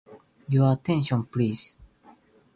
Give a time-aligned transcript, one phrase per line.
[0.49, 1.75] Your attention, please.